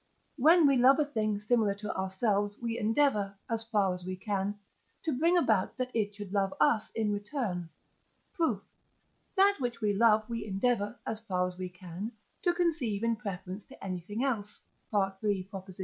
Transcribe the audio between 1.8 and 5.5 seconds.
ourselves we endeavour, as far as we can, to bring